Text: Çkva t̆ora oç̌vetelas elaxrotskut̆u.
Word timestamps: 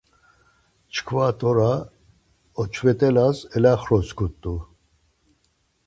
Çkva 0.93 1.27
t̆ora 1.39 1.73
oç̌vetelas 2.61 3.37
elaxrotskut̆u. 3.55 4.55